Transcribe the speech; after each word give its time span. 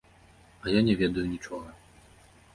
А 0.63 0.73
я 0.77 0.81
не 0.87 0.95
ведаю 1.03 1.25
нічога. 1.35 1.69